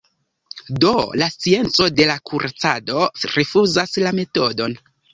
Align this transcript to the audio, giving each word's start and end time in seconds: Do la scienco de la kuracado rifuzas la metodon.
Do 0.85 0.93
la 1.23 1.27
scienco 1.35 1.87
de 2.01 2.09
la 2.13 2.17
kuracado 2.31 3.07
rifuzas 3.37 3.97
la 4.09 4.19
metodon. 4.25 4.81